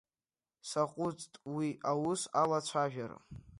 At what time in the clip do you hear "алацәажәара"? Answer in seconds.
2.41-3.17